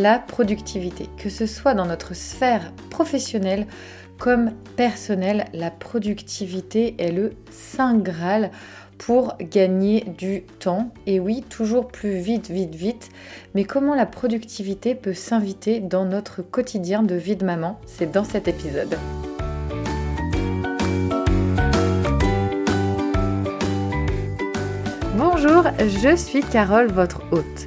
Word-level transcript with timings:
la 0.00 0.18
productivité. 0.18 1.08
Que 1.18 1.28
ce 1.28 1.46
soit 1.46 1.74
dans 1.74 1.86
notre 1.86 2.14
sphère 2.14 2.72
professionnelle 2.88 3.66
comme 4.18 4.52
personnelle, 4.76 5.46
la 5.54 5.70
productivité 5.70 6.94
est 6.98 7.12
le 7.12 7.32
saint 7.50 7.96
graal 7.96 8.50
pour 8.98 9.34
gagner 9.38 10.04
du 10.18 10.42
temps. 10.58 10.92
Et 11.06 11.20
oui, 11.20 11.42
toujours 11.48 11.88
plus 11.88 12.18
vite, 12.18 12.50
vite, 12.50 12.74
vite. 12.74 13.08
Mais 13.54 13.64
comment 13.64 13.94
la 13.94 14.04
productivité 14.04 14.94
peut 14.94 15.14
s'inviter 15.14 15.80
dans 15.80 16.04
notre 16.04 16.42
quotidien 16.42 17.02
de 17.02 17.14
vie 17.14 17.36
de 17.36 17.46
maman? 17.46 17.80
C'est 17.86 18.12
dans 18.12 18.24
cet 18.24 18.46
épisode. 18.48 18.98
Bonjour, 25.16 25.64
je 25.78 26.14
suis 26.16 26.42
Carole, 26.42 26.90
votre 26.90 27.22
hôte. 27.32 27.66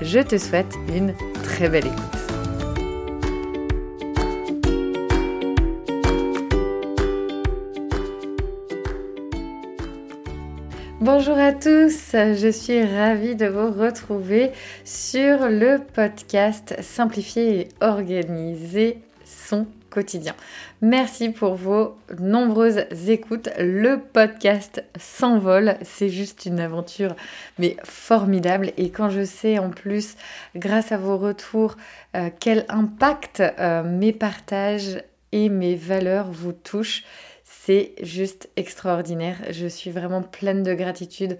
Je 0.00 0.20
te 0.20 0.38
souhaite 0.38 0.74
une 0.88 1.14
très 1.42 1.68
belle 1.68 1.86
écoute. 1.86 2.22
Bonjour 11.00 11.36
à 11.36 11.52
tous, 11.52 12.12
je 12.12 12.48
suis 12.52 12.84
ravie 12.84 13.34
de 13.34 13.46
vous 13.46 13.72
retrouver 13.72 14.52
sur 14.84 15.48
le 15.48 15.78
podcast 15.78 16.76
Simplifier 16.80 17.60
et 17.60 17.68
organiser 17.80 18.98
son 19.24 19.66
Merci 20.80 21.30
pour 21.30 21.54
vos 21.54 21.96
nombreuses 22.18 22.84
écoutes. 23.08 23.50
Le 23.58 23.98
podcast 24.00 24.84
s'envole, 24.98 25.76
c'est 25.82 26.08
juste 26.08 26.46
une 26.46 26.60
aventure 26.60 27.14
mais 27.58 27.76
formidable 27.84 28.72
et 28.76 28.90
quand 28.90 29.10
je 29.10 29.24
sais 29.24 29.58
en 29.58 29.70
plus 29.70 30.16
grâce 30.56 30.92
à 30.92 30.96
vos 30.96 31.18
retours 31.18 31.76
euh, 32.16 32.30
quel 32.40 32.64
impact 32.68 33.40
euh, 33.40 33.82
mes 33.82 34.12
partages 34.12 35.02
et 35.32 35.48
mes 35.48 35.74
valeurs 35.74 36.30
vous 36.30 36.52
touchent, 36.52 37.04
c'est 37.44 37.92
juste 38.02 38.50
extraordinaire. 38.56 39.36
Je 39.50 39.66
suis 39.66 39.90
vraiment 39.90 40.22
pleine 40.22 40.62
de 40.62 40.74
gratitude 40.74 41.38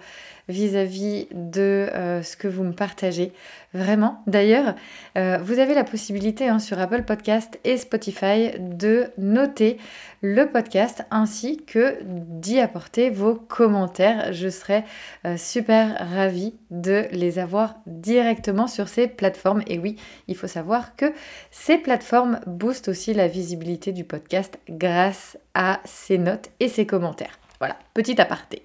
vis-à-vis 0.49 1.29
de 1.33 1.89
euh, 1.93 2.23
ce 2.23 2.37
que 2.37 2.49
vous 2.49 2.65
me 2.65 2.73
partagez. 2.73 3.33
Vraiment. 3.75 4.23
D'ailleurs, 4.27 4.75
euh, 5.17 5.39
vous 5.39 5.59
avez 5.59 5.75
la 5.75 5.85
possibilité 5.85 6.49
hein, 6.49 6.59
sur 6.59 6.79
Apple 6.79 7.05
Podcast 7.05 7.59
et 7.65 7.79
Spotify 7.79 8.51
de 8.59 9.07
noter 9.17 9.79
le 10.21 10.47
podcast 10.47 11.05
ainsi 11.11 11.57
que 11.65 11.97
d'y 12.03 12.61
apporter 12.61 13.09
vos 13.09 13.35
commentaires. 13.35 14.33
Je 14.33 14.49
serais 14.49 14.85
euh, 15.25 15.37
super 15.39 15.97
ravie 16.15 16.55
de 16.71 17.07
les 17.13 17.39
avoir 17.39 17.77
directement 17.87 18.67
sur 18.67 18.89
ces 18.89 19.09
plateformes. 19.09 19.63
Et 19.67 19.79
oui, 19.79 19.97
il 20.29 20.37
faut 20.37 20.47
savoir 20.47 20.95
que 20.95 21.13
ces 21.51 21.79
plateformes 21.79 22.41
boostent 22.47 22.89
aussi 22.89 23.15
la 23.15 23.27
visibilité 23.27 23.93
du 23.93 24.05
podcast 24.05 24.59
grâce 24.69 25.39
à 25.55 25.81
ces 25.85 26.19
notes 26.19 26.51
et 26.61 26.69
ces 26.69 26.87
commentaires. 26.87 27.42
Voilà, 27.63 27.77
petit 27.95 28.21
aparté. 28.21 28.61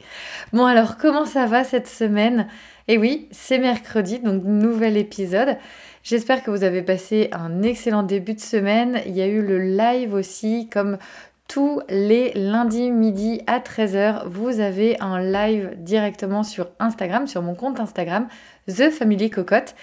Bon 0.54 0.66
alors, 0.66 0.98
comment 0.98 1.28
ça 1.28 1.46
va 1.46 1.64
cette 1.64 1.88
semaine? 1.88 2.48
Eh 2.88 2.98
oui, 2.98 3.28
c'est 3.30 3.60
mercredi, 3.60 4.18
donc 4.18 4.44
nouvel 4.44 4.98
épisode. 4.98 5.58
J'espère 6.02 6.42
que 6.42 6.50
vous 6.50 6.64
avez 6.64 6.82
passé 6.82 7.30
un 7.32 7.62
excellent 7.62 8.02
début 8.02 8.34
de 8.34 8.40
semaine. 8.40 9.02
Il 9.06 9.16
y 9.16 9.22
a 9.22 9.28
eu 9.28 9.44
le 9.44 9.60
live 9.60 10.16
aussi, 10.16 10.68
comme 10.74 10.98
tous 11.48 11.82
les 11.88 12.34
lundis 12.34 12.92
midi 12.92 13.42
à 13.48 13.60
13h, 13.60 14.28
vous 14.28 14.60
avez 14.60 15.00
un 15.00 15.22
live 15.22 15.76
directement 15.78 16.44
sur 16.44 16.68
Instagram, 16.80 17.26
sur 17.26 17.42
mon 17.42 17.56
compte 17.56 17.80
Instagram, 17.80 18.28
The 18.68 18.90
Family 18.90 19.30
Cocotte. 19.30 19.74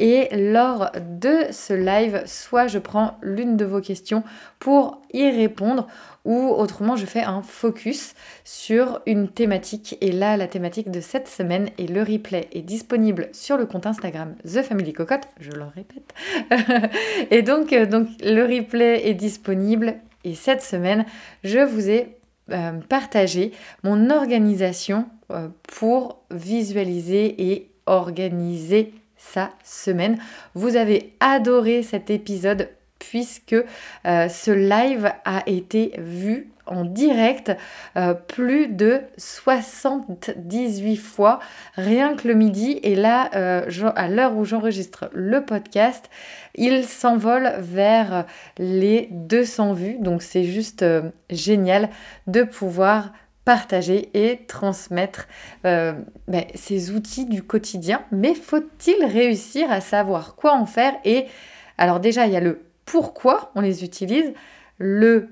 Et 0.00 0.28
lors 0.32 0.90
de 1.00 1.46
ce 1.52 1.74
live, 1.74 2.22
soit 2.26 2.66
je 2.66 2.80
prends 2.80 3.18
l'une 3.22 3.56
de 3.56 3.64
vos 3.64 3.80
questions 3.80 4.24
pour 4.58 5.00
y 5.12 5.30
répondre, 5.30 5.86
ou 6.24 6.48
autrement 6.48 6.96
je 6.96 7.06
fais 7.06 7.22
un 7.22 7.42
focus 7.42 8.14
sur 8.42 9.00
une 9.06 9.28
thématique. 9.28 9.96
Et 10.00 10.10
là, 10.10 10.36
la 10.36 10.48
thématique 10.48 10.90
de 10.90 11.00
cette 11.00 11.28
semaine 11.28 11.68
et 11.78 11.86
le 11.86 12.02
replay 12.02 12.48
est 12.52 12.62
disponible 12.62 13.28
sur 13.32 13.56
le 13.56 13.66
compte 13.66 13.86
Instagram 13.86 14.34
The 14.44 14.62
Family 14.62 14.92
Cocotte, 14.92 15.28
je 15.38 15.52
le 15.52 15.64
répète. 15.64 16.12
et 17.30 17.42
donc, 17.42 17.72
euh, 17.72 17.86
donc 17.86 18.08
le 18.24 18.42
replay 18.42 19.08
est 19.08 19.14
disponible. 19.14 19.94
Et 20.24 20.34
cette 20.34 20.62
semaine, 20.62 21.04
je 21.44 21.58
vous 21.58 21.88
ai 21.88 22.16
euh, 22.50 22.72
partagé 22.88 23.52
mon 23.82 24.10
organisation 24.10 25.06
euh, 25.30 25.48
pour 25.68 26.22
visualiser 26.30 27.52
et 27.52 27.70
organiser 27.86 28.92
sa 29.16 29.50
semaine. 29.64 30.18
Vous 30.54 30.76
avez 30.76 31.14
adoré 31.20 31.82
cet 31.82 32.10
épisode 32.10 32.68
puisque 32.98 33.54
euh, 33.54 34.28
ce 34.28 34.50
live 34.50 35.12
a 35.24 35.42
été 35.46 35.94
vu 35.98 36.50
en 36.66 36.84
direct 36.84 37.52
euh, 37.96 38.14
plus 38.14 38.68
de 38.68 39.00
78 39.16 40.96
fois 40.96 41.40
rien 41.74 42.14
que 42.14 42.28
le 42.28 42.34
midi. 42.34 42.78
Et 42.82 42.94
là 42.94 43.30
euh, 43.34 43.90
à 43.96 44.08
l'heure 44.08 44.36
où 44.36 44.44
j'enregistre 44.44 45.10
le 45.12 45.44
podcast 45.44 46.10
il 46.54 46.84
s'envole 46.84 47.54
vers 47.58 48.26
les 48.58 49.08
200 49.10 49.72
vues. 49.72 49.96
Donc 50.00 50.22
c'est 50.22 50.44
juste 50.44 50.84
génial 51.30 51.88
de 52.26 52.42
pouvoir 52.42 53.12
partager 53.44 54.10
et 54.14 54.44
transmettre 54.46 55.26
euh, 55.64 55.92
ben, 56.28 56.44
ces 56.54 56.92
outils 56.92 57.26
du 57.26 57.42
quotidien. 57.42 58.04
Mais 58.12 58.34
faut-il 58.34 59.04
réussir 59.04 59.70
à 59.70 59.80
savoir 59.80 60.36
quoi 60.36 60.54
en 60.54 60.66
faire? 60.66 60.94
Et 61.04 61.26
alors 61.78 62.00
déjà, 62.00 62.26
il 62.26 62.32
y 62.32 62.36
a 62.36 62.40
le 62.40 62.62
pourquoi 62.84 63.50
on 63.54 63.60
les 63.60 63.84
utilise, 63.84 64.32
le 64.78 65.28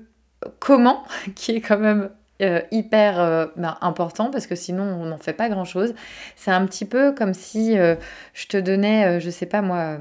comment, 0.59 1.03
qui 1.35 1.51
est 1.51 1.61
quand 1.61 1.79
même 1.79 2.09
euh, 2.41 2.61
hyper 2.71 3.19
euh, 3.19 3.45
ben, 3.55 3.77
important 3.81 4.31
parce 4.31 4.47
que 4.47 4.55
sinon 4.55 4.83
on 4.83 5.05
n'en 5.05 5.17
fait 5.17 5.33
pas 5.33 5.49
grand-chose. 5.49 5.93
C'est 6.35 6.51
un 6.51 6.65
petit 6.65 6.85
peu 6.85 7.13
comme 7.13 7.33
si 7.33 7.75
je 7.75 8.47
te 8.47 8.57
donnais, 8.57 9.19
je 9.19 9.29
sais 9.29 9.45
pas 9.45 9.61
moi, 9.61 9.97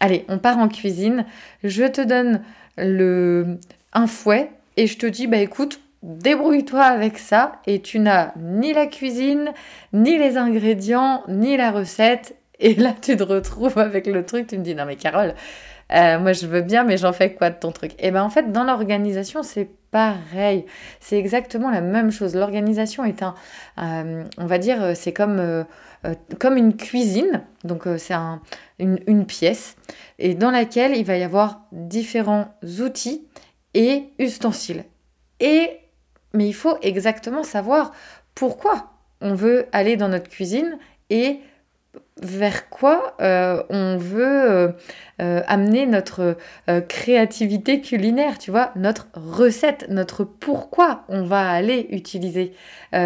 allez, 0.00 0.24
on 0.28 0.38
part 0.38 0.58
en 0.58 0.68
cuisine, 0.68 1.24
je 1.64 1.84
te 1.84 2.00
donne 2.00 2.42
le, 2.76 3.58
un 3.92 4.06
fouet 4.06 4.50
et 4.76 4.86
je 4.86 4.98
te 4.98 5.06
dis, 5.06 5.26
bah 5.26 5.38
écoute, 5.38 5.80
débrouille-toi 6.02 6.82
avec 6.82 7.18
ça 7.18 7.60
et 7.66 7.80
tu 7.80 7.98
n'as 7.98 8.32
ni 8.36 8.72
la 8.72 8.86
cuisine, 8.86 9.52
ni 9.92 10.18
les 10.18 10.36
ingrédients, 10.36 11.24
ni 11.28 11.56
la 11.56 11.70
recette. 11.70 12.36
Et 12.60 12.74
là, 12.74 12.94
tu 13.00 13.16
te 13.16 13.22
retrouves 13.22 13.78
avec 13.78 14.06
le 14.06 14.24
truc, 14.24 14.48
tu 14.48 14.58
me 14.58 14.64
dis, 14.64 14.74
non 14.74 14.84
mais 14.84 14.96
Carole, 14.96 15.34
Euh, 15.92 16.18
moi, 16.18 16.32
je 16.32 16.46
veux 16.46 16.62
bien, 16.62 16.84
mais 16.84 16.96
j'en 16.96 17.12
fais 17.12 17.32
quoi 17.34 17.50
de 17.50 17.56
ton 17.56 17.72
truc? 17.72 17.92
Et 17.98 18.10
bien, 18.10 18.22
en 18.22 18.30
fait, 18.30 18.52
dans 18.52 18.64
l'organisation, 18.64 19.42
c'est 19.42 19.68
pareil. 19.90 20.66
C'est 21.00 21.18
exactement 21.18 21.70
la 21.70 21.80
même 21.80 22.10
chose. 22.10 22.34
L'organisation 22.34 23.04
est 23.04 23.22
un, 23.22 23.34
euh, 23.78 24.24
on 24.36 24.46
va 24.46 24.58
dire, 24.58 24.94
c'est 24.94 25.12
comme, 25.12 25.64
comme 26.38 26.56
une 26.56 26.76
cuisine. 26.76 27.42
Donc, 27.64 27.84
c'est 27.96 28.14
un, 28.14 28.42
une, 28.78 29.00
une 29.06 29.24
pièce 29.24 29.76
et 30.18 30.34
dans 30.34 30.50
laquelle 30.50 30.94
il 30.94 31.04
va 31.04 31.16
y 31.16 31.22
avoir 31.22 31.62
différents 31.72 32.54
outils 32.80 33.26
et 33.74 34.04
ustensiles. 34.18 34.84
Et 35.40 35.78
mais 36.34 36.46
il 36.48 36.54
faut 36.54 36.76
exactement 36.82 37.42
savoir 37.42 37.92
pourquoi 38.34 38.92
on 39.20 39.34
veut 39.34 39.66
aller 39.72 39.96
dans 39.96 40.08
notre 40.08 40.28
cuisine 40.28 40.78
et 41.10 41.40
vers 42.22 42.68
quoi 42.68 43.16
euh, 43.20 43.62
on 43.70 43.96
veut 43.96 44.50
euh, 44.50 44.68
euh, 45.20 45.42
amener 45.46 45.86
notre 45.86 46.36
créativité 46.88 47.80
culinaire, 47.80 48.38
tu 48.38 48.50
vois, 48.50 48.72
notre 48.76 49.08
recette, 49.14 49.86
notre 49.88 50.24
pourquoi 50.24 51.04
on 51.08 51.22
va 51.22 51.50
aller 51.50 51.88
utiliser 51.90 52.52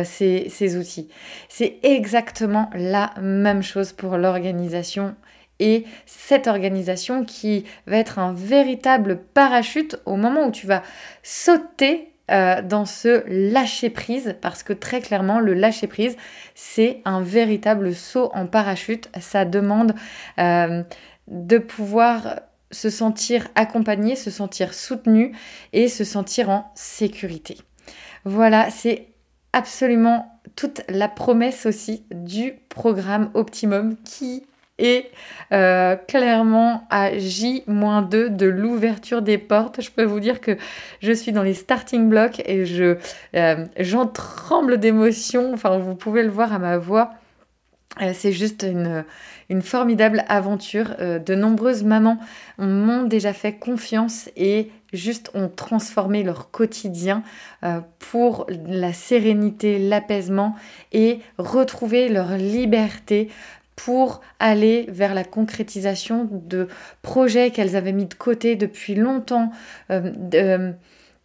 ces, 0.05 0.49
ces, 0.49 0.76
outils. 0.76 1.09
C'est 1.49 1.79
exactement 1.82 2.70
la 2.75 3.12
même 3.20 3.62
chose 3.62 3.93
pour 3.93 4.17
l'organisation 4.17 5.15
et 5.58 5.85
cette 6.06 6.49
organisation 6.49 7.25
qui 7.25 7.65
va 7.87 7.97
être 7.97 8.19
un 8.19 8.32
véritable 8.32 9.20
parachute 9.35 9.97
au 10.06 10.17
moment 10.17 10.47
où 10.47 10.50
tu 10.50 10.67
vas 10.67 10.82
sauter 11.23 12.12
euh, 12.32 12.62
dans 12.62 12.84
ce 12.87 13.25
lâcher 13.26 13.90
prise 13.90 14.37
parce 14.40 14.62
que 14.62 14.73
très 14.73 15.00
clairement 15.00 15.40
le 15.40 15.55
lâcher 15.55 15.87
prise 15.87 16.17
c'est 16.55 17.02
un 17.05 17.20
véritable 17.20 17.94
saut 17.94 18.31
en 18.34 18.46
parachute. 18.46 19.08
Ça 19.20 19.44
demande 19.44 19.94
euh, 20.38 20.82
de 21.29 21.58
pouvoir 21.58 22.40
se 22.70 22.90
sentir 22.90 23.49
accompagné 23.55 24.17
se 24.17 24.31
sentir 24.31 24.73
soutenu 24.73 25.37
et 25.73 25.88
se 25.88 26.05
sentir 26.05 26.49
en 26.49 26.73
sécurité. 26.75 27.58
Voilà 28.25 28.70
c'est 28.70 29.08
absolument 29.52 30.40
toute 30.56 30.82
la 30.88 31.08
promesse 31.08 31.67
aussi 31.67 32.05
du 32.11 32.55
programme 32.69 33.31
Optimum 33.34 33.96
qui 34.05 34.44
et 34.82 35.06
euh, 35.52 35.96
clairement 35.96 36.87
à 36.90 37.17
J-2 37.17 38.34
de 38.34 38.46
l'ouverture 38.46 39.23
des 39.23 39.38
portes. 39.38 39.81
Je 39.81 39.90
peux 39.90 40.05
vous 40.05 40.20
dire 40.20 40.40
que 40.40 40.58
je 41.00 41.12
suis 41.12 41.32
dans 41.32 41.43
les 41.43 41.55
starting 41.55 42.08
blocks 42.08 42.43
et 42.44 42.67
je 42.67 42.96
euh, 43.37 43.67
j'en 43.79 44.06
tremble 44.06 44.79
d'émotion. 44.79 45.52
Enfin, 45.55 45.79
vous 45.79 45.94
pouvez 45.94 46.23
le 46.23 46.31
voir 46.31 46.52
à 46.52 46.58
ma 46.58 46.79
voix. 46.79 47.12
Euh, 48.00 48.12
c'est 48.14 48.32
juste 48.32 48.64
une, 48.69 49.05
une, 49.50 49.62
formidable 49.62 50.25
aventure. 50.26 50.96
de 50.99 51.34
nombreuses 51.34 51.84
mamans 51.84 52.19
m'ont 52.58 53.05
déjà 53.05 53.32
fait 53.32 53.52
confiance 53.52 54.31
et 54.37 54.70
juste 54.94 55.31
ont 55.34 55.49
transformé 55.49 56.23
leur 56.23 56.50
quotidien 56.50 57.23
pour 57.99 58.46
la 58.49 58.94
sérénité, 58.94 59.79
l'apaisement 59.79 60.56
et 60.93 61.20
retrouver 61.37 62.08
leur 62.08 62.37
liberté 62.38 63.29
pour 63.77 64.21
aller 64.39 64.87
vers 64.89 65.15
la 65.15 65.25
concrétisation 65.25 66.29
de 66.31 66.69
projets 67.03 67.51
qu'elles 67.51 67.77
avaient 67.77 67.93
mis 67.93 68.07
de 68.07 68.15
côté 68.15 68.57
depuis 68.57 68.95
longtemps. 68.95 69.51
Euh, 69.91 70.13
euh, 70.35 70.73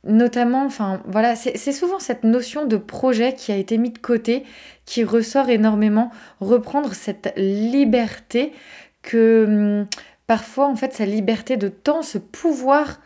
notamment, 0.03 0.65
enfin 0.65 1.01
voilà, 1.05 1.35
c'est 1.35 1.71
souvent 1.71 1.99
cette 1.99 2.23
notion 2.23 2.65
de 2.65 2.77
projet 2.77 3.33
qui 3.33 3.51
a 3.51 3.57
été 3.57 3.77
mis 3.77 3.91
de 3.91 3.97
côté 3.97 4.43
qui 4.85 5.03
ressort 5.03 5.49
énormément, 5.49 6.11
reprendre 6.39 6.93
cette 6.93 7.33
liberté 7.35 8.53
que 9.01 9.45
hum, 9.47 9.87
parfois 10.27 10.67
en 10.67 10.75
fait 10.75 10.93
sa 10.93 11.05
liberté 11.05 11.57
de 11.57 11.67
temps, 11.67 12.01
ce 12.01 12.17
pouvoir 12.17 13.01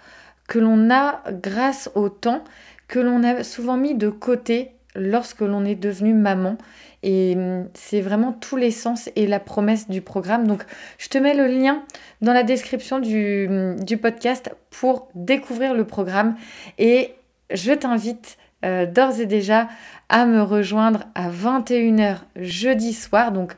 que 0.48 0.60
l'on 0.60 0.92
a 0.92 1.24
grâce 1.32 1.90
au 1.96 2.10
temps, 2.10 2.44
que 2.88 3.00
l'on 3.00 3.24
a 3.24 3.44
souvent 3.44 3.78
mis 3.78 3.96
de 3.96 4.10
côté 4.10 4.72
lorsque 4.96 5.42
l'on 5.42 5.66
est 5.66 5.76
devenu 5.76 6.14
maman 6.14 6.58
et 7.04 7.34
hum, 7.36 7.68
c'est 7.74 8.02
vraiment 8.02 8.32
tous 8.34 8.58
les 8.58 8.72
sens 8.72 9.10
et 9.16 9.28
la 9.28 9.40
promesse 9.40 9.90
du 9.90 10.02
programme. 10.02 10.48
Donc 10.48 10.64
je 10.98 11.10
te 11.10 11.18
mets 11.18 11.34
le 11.34 11.48
lien 11.48 11.84
dans 12.22 12.34
la 12.34 12.44
description 12.44 13.00
du, 13.00 13.48
hum, 13.50 13.76
podcast 14.02 14.52
pour 14.70 15.10
découvrir 15.16 15.74
le 15.74 15.86
programme. 15.86 16.36
Et 16.78 17.14
je 17.52 17.74
t'invite 17.74 18.38
euh, 18.64 18.86
d'ores 18.86 19.20
et 19.20 19.26
déjà 19.26 19.68
à 20.10 20.26
me 20.26 20.42
rejoindre 20.42 21.06
à 21.16 21.30
21h 21.30 22.18
jeudi 22.36 22.94
soir. 22.94 23.32
Donc 23.32 23.54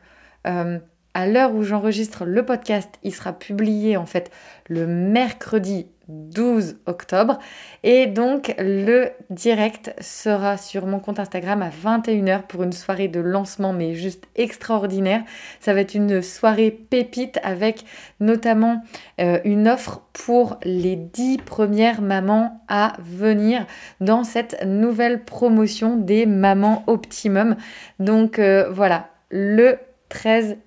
hum, 0.45 0.79
à 1.13 1.27
l'heure 1.27 1.53
où 1.53 1.63
j'enregistre 1.63 2.25
le 2.25 2.44
podcast, 2.44 2.89
il 3.03 3.13
sera 3.13 3.33
publié 3.33 3.97
en 3.97 4.06
fait 4.06 4.31
le 4.68 4.88
mercredi 4.88 5.88
12 6.07 6.77
octobre. 6.85 7.39
Et 7.83 8.07
donc 8.07 8.53
le 8.59 9.09
direct 9.29 9.94
sera 10.01 10.57
sur 10.57 10.85
mon 10.85 11.00
compte 11.00 11.19
Instagram 11.19 11.61
à 11.61 11.69
21h 11.69 12.44
pour 12.44 12.63
une 12.63 12.73
soirée 12.73 13.07
de 13.07 13.19
lancement 13.19 13.73
mais 13.73 13.94
juste 13.94 14.25
extraordinaire. 14.35 15.23
Ça 15.59 15.73
va 15.73 15.81
être 15.81 15.95
une 15.95 16.21
soirée 16.21 16.71
pépite 16.71 17.39
avec 17.44 17.85
notamment 18.19 18.83
euh, 19.21 19.39
une 19.45 19.67
offre 19.67 20.01
pour 20.13 20.57
les 20.63 20.95
10 20.95 21.38
premières 21.38 22.01
mamans 22.01 22.63
à 22.67 22.94
venir 23.00 23.65
dans 24.01 24.23
cette 24.23 24.63
nouvelle 24.65 25.23
promotion 25.23 25.97
des 25.97 26.25
mamans 26.25 26.83
optimum. 26.88 27.55
Donc 28.00 28.39
euh, 28.39 28.69
voilà, 28.69 29.09
le 29.29 29.77
13 30.09 30.57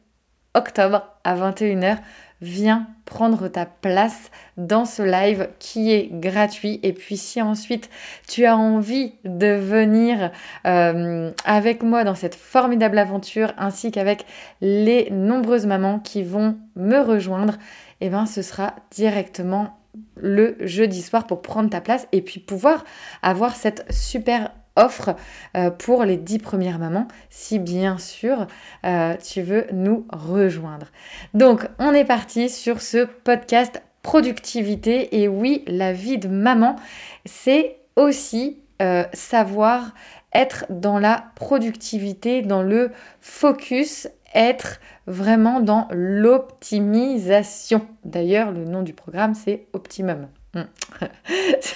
octobre 0.54 1.16
à 1.22 1.36
21h 1.36 1.98
viens 2.40 2.86
prendre 3.04 3.48
ta 3.48 3.66
place 3.66 4.30
dans 4.56 4.84
ce 4.84 5.02
live 5.02 5.48
qui 5.58 5.92
est 5.92 6.08
gratuit. 6.12 6.80
Et 6.82 6.92
puis 6.92 7.16
si 7.16 7.40
ensuite 7.40 7.88
tu 8.28 8.44
as 8.44 8.56
envie 8.56 9.14
de 9.24 9.54
venir 9.54 10.32
euh, 10.66 11.30
avec 11.44 11.82
moi 11.82 12.04
dans 12.04 12.14
cette 12.14 12.34
formidable 12.34 12.98
aventure, 12.98 13.52
ainsi 13.56 13.90
qu'avec 13.90 14.26
les 14.60 15.08
nombreuses 15.10 15.66
mamans 15.66 15.98
qui 15.98 16.22
vont 16.22 16.58
me 16.74 16.98
rejoindre, 16.98 17.54
eh 18.00 18.10
ben 18.10 18.26
ce 18.26 18.42
sera 18.42 18.74
directement 18.90 19.78
le 20.16 20.56
jeudi 20.60 21.00
soir 21.02 21.26
pour 21.26 21.40
prendre 21.42 21.70
ta 21.70 21.80
place 21.80 22.06
et 22.12 22.20
puis 22.20 22.40
pouvoir 22.40 22.84
avoir 23.22 23.56
cette 23.56 23.90
super 23.90 24.50
offre 24.76 25.16
euh, 25.56 25.70
pour 25.70 26.04
les 26.04 26.16
dix 26.16 26.38
premières 26.38 26.78
mamans, 26.78 27.08
si 27.30 27.58
bien 27.58 27.98
sûr 27.98 28.46
euh, 28.84 29.16
tu 29.16 29.42
veux 29.42 29.66
nous 29.72 30.06
rejoindre. 30.10 30.86
Donc 31.34 31.66
on 31.78 31.92
est 31.92 32.04
parti 32.04 32.48
sur 32.48 32.80
ce 32.80 33.04
podcast 33.04 33.82
productivité 34.02 35.20
et 35.20 35.28
oui, 35.28 35.64
la 35.66 35.92
vie 35.92 36.18
de 36.18 36.28
maman, 36.28 36.76
c'est 37.24 37.78
aussi 37.96 38.60
euh, 38.80 39.02
savoir 39.12 39.92
être 40.32 40.66
dans 40.70 40.98
la 40.98 41.24
productivité, 41.34 42.42
dans 42.42 42.62
le 42.62 42.92
focus, 43.20 44.08
être 44.34 44.80
vraiment 45.06 45.60
dans 45.60 45.88
l'optimisation. 45.90 47.86
D'ailleurs, 48.04 48.52
le 48.52 48.64
nom 48.64 48.82
du 48.82 48.92
programme, 48.92 49.34
c'est 49.34 49.66
Optimum. 49.72 50.28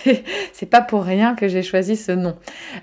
Hmm. 0.04 0.12
c'est 0.52 0.66
pas 0.66 0.80
pour 0.80 1.02
rien 1.02 1.34
que 1.34 1.48
j'ai 1.48 1.62
choisi 1.62 1.96
ce 1.96 2.12
nom. 2.12 2.36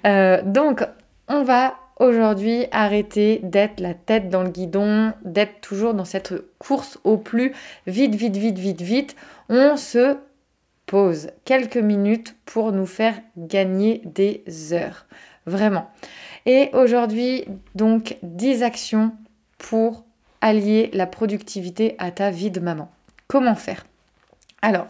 Euh, 0.06 0.42
donc, 0.44 0.86
on 1.28 1.44
va 1.44 1.76
aujourd'hui 2.00 2.66
arrêter 2.72 3.40
d'être 3.44 3.80
la 3.80 3.94
tête 3.94 4.30
dans 4.30 4.44
le 4.44 4.50
guidon, 4.50 5.14
d'être 5.24 5.62
toujours 5.62 5.94
dans 5.94 6.06
cette 6.06 6.34
course 6.60 7.00
au 7.04 7.18
plus 7.18 7.54
vite, 7.88 8.16
vite, 8.16 8.38
vite, 8.38 8.60
vite, 8.60 8.82
vite. 8.82 9.16
On 9.50 9.78
se 9.78 10.18
pose 10.86 11.30
quelques 11.46 11.78
minutes 11.78 12.36
pour 12.46 12.72
nous 12.72 12.86
faire 12.86 13.16
gagner 13.36 14.02
des 14.06 14.44
heures. 14.74 15.06
Vraiment. 15.46 15.90
Et 16.46 16.70
aujourd'hui, 16.74 17.46
donc, 17.76 18.18
10 18.24 18.64
actions 18.64 19.12
pour 19.58 20.06
allier 20.42 20.90
la 20.94 21.08
productivité 21.08 21.96
à 21.98 22.12
ta 22.12 22.32
vie 22.32 22.52
de 22.52 22.60
maman. 22.60 22.92
Comment 23.28 23.56
faire? 23.56 23.86
Alors, 24.62 24.88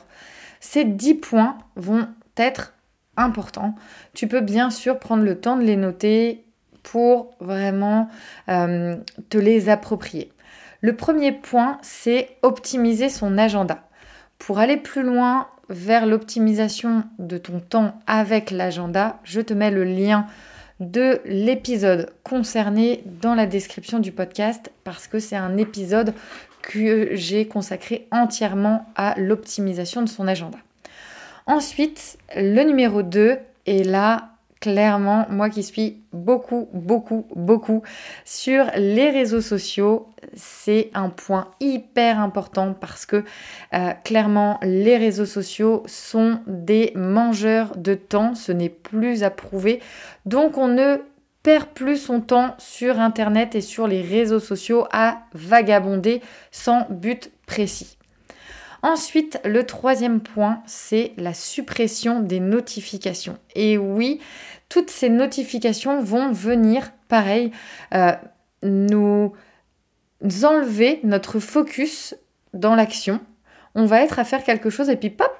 ces 0.69 0.83
10 0.83 1.13
points 1.15 1.57
vont 1.77 2.09
être 2.35 2.73
importants. 3.15 3.73
Tu 4.13 4.27
peux 4.27 4.41
bien 4.41 4.69
sûr 4.69 4.99
prendre 4.99 5.23
le 5.23 5.39
temps 5.39 5.55
de 5.55 5.63
les 5.63 5.77
noter 5.77 6.43
pour 6.83 7.35
vraiment 7.39 8.09
euh, 8.49 8.97
te 9.29 9.37
les 9.37 9.69
approprier. 9.69 10.29
Le 10.81 10.93
premier 10.93 11.31
point, 11.31 11.77
c'est 11.83 12.35
optimiser 12.41 13.07
son 13.07 13.37
agenda. 13.37 13.87
Pour 14.39 14.59
aller 14.59 14.75
plus 14.75 15.03
loin 15.03 15.47
vers 15.69 16.05
l'optimisation 16.05 17.05
de 17.17 17.37
ton 17.37 17.61
temps 17.61 18.01
avec 18.05 18.51
l'agenda, 18.51 19.21
je 19.23 19.39
te 19.39 19.53
mets 19.53 19.71
le 19.71 19.85
lien 19.85 20.27
de 20.81 21.21
l'épisode 21.23 22.11
concerné 22.23 23.03
dans 23.21 23.35
la 23.35 23.45
description 23.45 23.99
du 23.99 24.11
podcast 24.11 24.69
parce 24.83 25.07
que 25.07 25.19
c'est 25.19 25.37
un 25.37 25.55
épisode 25.55 26.13
que 26.67 27.15
j'ai 27.15 27.47
consacré 27.47 28.07
entièrement 28.11 28.85
à 28.97 29.17
l'optimisation 29.17 30.01
de 30.01 30.09
son 30.09 30.27
agenda. 30.27 30.57
Ensuite, 31.45 32.17
le 32.35 32.61
numéro 32.63 33.03
2 33.03 33.37
est 33.65 33.83
là 33.85 34.31
clairement, 34.59 35.25
moi 35.29 35.49
qui 35.49 35.63
suis 35.63 36.01
beaucoup, 36.11 36.67
beaucoup, 36.73 37.25
beaucoup 37.35 37.83
sur 38.25 38.65
les 38.75 39.11
réseaux 39.11 39.39
sociaux, 39.39 40.07
c'est 40.35 40.89
un 40.93 41.09
point 41.09 41.47
hyper 41.61 42.19
important 42.19 42.73
parce 42.73 43.05
que 43.05 43.23
euh, 43.73 43.91
clairement 44.03 44.59
les 44.61 44.97
réseaux 44.97 45.25
sociaux 45.25 45.83
sont 45.85 46.39
des 46.47 46.91
mangeurs 46.95 47.77
de 47.77 47.93
temps, 47.93 48.35
ce 48.35 48.51
n'est 48.51 48.67
plus 48.67 49.23
à 49.23 49.29
prouver. 49.29 49.79
Donc 50.25 50.57
on 50.57 50.67
ne 50.67 50.97
perd 51.47 51.67
plus 51.67 51.95
son 51.95 52.19
temps 52.19 52.55
sur 52.57 52.99
Internet 52.99 53.55
et 53.55 53.61
sur 53.61 53.87
les 53.87 54.01
réseaux 54.01 54.41
sociaux 54.41 54.85
à 54.91 55.19
vagabonder 55.33 56.21
sans 56.51 56.85
but 56.89 57.31
précis. 57.45 57.97
Ensuite, 58.81 59.39
le 59.45 59.65
troisième 59.65 60.19
point, 60.19 60.61
c'est 60.65 61.13
la 61.15 61.33
suppression 61.33 62.19
des 62.19 62.41
notifications. 62.41 63.37
Et 63.55 63.77
oui, 63.77 64.19
toutes 64.67 64.89
ces 64.89 65.07
notifications 65.07 66.01
vont 66.01 66.33
venir, 66.33 66.91
pareil, 67.07 67.53
euh, 67.93 68.11
nous 68.61 69.31
enlever 70.43 70.99
notre 71.05 71.39
focus 71.39 72.13
dans 72.53 72.75
l'action. 72.75 73.21
On 73.73 73.85
va 73.85 74.01
être 74.01 74.19
à 74.19 74.25
faire 74.25 74.43
quelque 74.43 74.69
chose 74.69 74.89
et 74.89 74.97
puis 74.97 75.11
pop, 75.11 75.31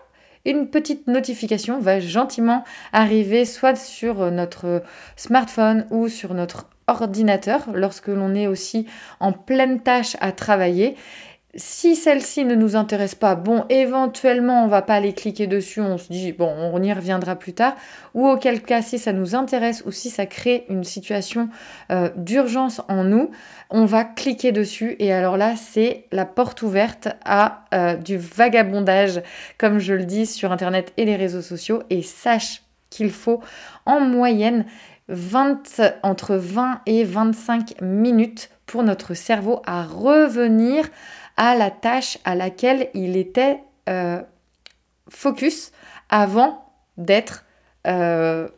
une 0.48 0.68
petite 0.68 1.08
notification 1.08 1.80
va 1.80 2.00
gentiment 2.00 2.63
arriver 2.94 3.46
soit 3.46 3.75
sur 3.75 4.32
notre 4.32 4.82
smartphone 5.16 5.86
ou 5.92 6.08
sur 6.08 6.34
notre 6.34 6.68
ordinateur 6.88 7.68
lorsque 7.74 8.08
l'on 8.08 8.34
est 8.34 8.48
aussi 8.48 8.88
en 9.20 9.34
pleine 9.34 9.82
tâche 9.82 10.16
à 10.22 10.32
travailler 10.32 10.96
si 11.60 11.96
celle-ci 11.96 12.46
ne 12.46 12.54
nous 12.54 12.76
intéresse 12.76 13.16
pas, 13.16 13.34
bon, 13.34 13.66
éventuellement, 13.70 14.64
on 14.64 14.68
va 14.68 14.84
pas 14.84 14.94
aller 14.94 15.14
cliquer 15.14 15.48
dessus, 15.48 15.82
on 15.82 15.98
se 15.98 16.08
dit, 16.08 16.32
bon, 16.32 16.54
on 16.72 16.82
y 16.84 16.94
reviendra 16.94 17.36
plus 17.36 17.54
tard. 17.54 17.76
Ou 18.14 18.28
auquel 18.28 18.62
cas, 18.62 18.84
si 18.84 19.00
ça 19.00 19.12
nous 19.12 19.34
intéresse 19.34 19.84
ou 19.88 19.92
si 19.92 20.12
ça 20.12 20.28
crée 20.28 20.66
une 20.70 20.84
situation 20.84 21.50
euh, 21.92 22.10
d'urgence 22.16 22.82
en 22.90 23.04
nous, 23.04 23.32
on 23.72 23.86
va 23.86 24.04
cliquer 24.04 24.52
dessus. 24.52 24.96
Et 25.00 25.12
alors 25.12 25.36
là, 25.36 25.56
c'est 25.56 26.06
la 26.12 26.26
porte 26.26 26.62
ouverte 26.62 27.08
à 27.26 27.66
euh, 27.74 27.96
du 27.96 28.18
vagabondage, 28.18 29.24
comme 29.58 29.80
je 29.80 29.96
le 29.96 30.06
dis, 30.06 30.28
sur 30.28 30.52
Internet 30.52 30.94
et 30.98 31.06
les 31.06 31.16
réseaux 31.16 31.42
sociaux. 31.42 31.82
Et 31.90 32.04
sache 32.04 32.62
qu'il 32.92 33.10
faut 33.10 33.42
en 33.88 34.00
moyenne 34.00 34.66
20, 35.10 35.82
entre 36.04 36.36
20 36.36 36.82
et 36.86 37.04
25 37.04 37.82
minutes 37.82 38.52
pour 38.68 38.84
notre 38.84 39.16
cerveau 39.16 39.62
à 39.66 39.84
revenir 39.84 40.86
à 41.38 41.56
la 41.56 41.72
tâche 41.72 42.17
à 42.25 42.36
laquelle 42.36 42.89
il 42.94 43.15
était 43.15 43.60
euh, 43.88 44.22
focus 45.08 45.72
avant 46.10 46.74
d'être 46.98 47.46
euh, 47.86 48.50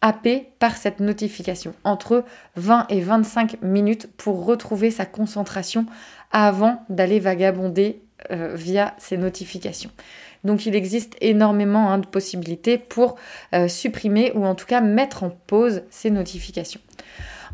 happé 0.00 0.50
par 0.58 0.76
cette 0.76 1.00
notification. 1.00 1.74
Entre 1.84 2.24
20 2.56 2.86
et 2.90 3.00
25 3.00 3.62
minutes 3.62 4.08
pour 4.16 4.44
retrouver 4.44 4.90
sa 4.90 5.06
concentration 5.06 5.86
avant 6.32 6.84
d'aller 6.88 7.20
vagabonder 7.20 8.02
euh, 8.30 8.54
via 8.54 8.94
ces 8.98 9.16
notifications. 9.16 9.90
Donc 10.42 10.66
il 10.66 10.74
existe 10.74 11.16
énormément 11.22 11.90
hein, 11.90 11.98
de 11.98 12.06
possibilités 12.06 12.76
pour 12.76 13.16
supprimer 13.66 14.30
ou 14.34 14.44
en 14.44 14.54
tout 14.54 14.66
cas 14.66 14.82
mettre 14.82 15.22
en 15.22 15.30
pause 15.30 15.84
ces 15.88 16.10
notifications. 16.10 16.80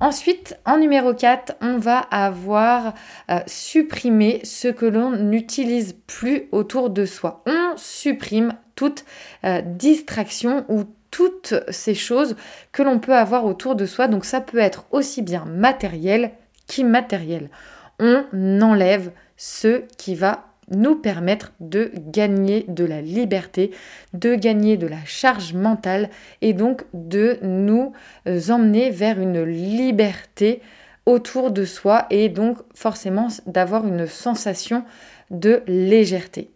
Ensuite, 0.00 0.59
en 0.64 0.78
numéro 0.78 1.12
4, 1.12 1.57
on 1.61 1.76
va 1.76 1.99
avoir 1.99 2.95
euh, 3.30 3.40
supprimé 3.47 4.40
ce 4.45 4.69
que 4.69 4.87
l'on 4.87 5.11
n'utilise 5.11 5.95
plus 6.07 6.49
autour 6.52 6.88
de 6.88 7.04
soi. 7.04 7.42
On 7.47 7.76
supprime 7.76 8.54
toute 8.76 9.04
euh, 9.45 9.61
distraction 9.61 10.64
ou 10.69 10.85
toutes 11.11 11.54
ces 11.69 11.95
choses 11.95 12.35
que 12.73 12.83
l'on 12.83 12.99
peut 12.99 13.14
avoir 13.14 13.45
autour 13.45 13.75
de 13.75 13.85
soi. 13.85 14.09
Donc 14.09 14.25
ça 14.25 14.40
peut 14.40 14.59
être 14.59 14.87
aussi 14.90 15.21
bien 15.21 15.45
matériel 15.45 16.33
qu'immatériel. 16.66 17.50
On 17.99 18.25
enlève 18.62 19.12
ce 19.37 19.83
qui 19.99 20.14
va 20.14 20.50
nous 20.70 20.96
permettre 20.96 21.52
de 21.60 21.92
gagner 21.96 22.64
de 22.68 22.84
la 22.84 23.00
liberté, 23.00 23.70
de 24.12 24.34
gagner 24.34 24.76
de 24.76 24.86
la 24.86 25.04
charge 25.04 25.54
mentale 25.54 26.10
et 26.40 26.52
donc 26.52 26.84
de 26.94 27.38
nous 27.42 27.92
euh, 28.26 28.40
emmener 28.50 28.90
vers 28.90 29.20
une 29.20 29.42
liberté 29.42 30.62
autour 31.06 31.50
de 31.50 31.64
soi 31.64 32.06
et 32.10 32.28
donc 32.28 32.58
forcément 32.74 33.28
d'avoir 33.46 33.86
une 33.86 34.06
sensation 34.06 34.84
de 35.30 35.62
légèreté. 35.66 36.50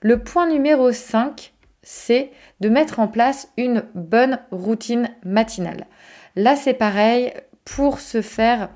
Le 0.00 0.18
point 0.18 0.48
numéro 0.48 0.92
5, 0.92 1.52
c'est 1.82 2.30
de 2.60 2.68
mettre 2.68 3.00
en 3.00 3.08
place 3.08 3.48
une 3.56 3.84
bonne 3.94 4.38
routine 4.50 5.10
matinale. 5.24 5.86
Là, 6.36 6.56
c'est 6.56 6.74
pareil, 6.74 7.32
pour 7.64 8.00
se 8.00 8.22
faire 8.22 8.70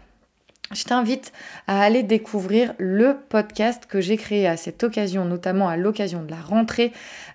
je 0.72 0.84
t'invite 0.84 1.32
à 1.66 1.82
aller 1.82 2.02
découvrir 2.02 2.74
le 2.78 3.16
podcast 3.28 3.86
que 3.86 4.00
j'ai 4.00 4.16
créé 4.16 4.46
à 4.46 4.56
cette 4.56 4.84
occasion, 4.84 5.24
notamment 5.24 5.68
à 5.68 5.76
l'occasion 5.76 6.22
de 6.22 6.30
la 6.30 6.40
rentrée 6.40 6.92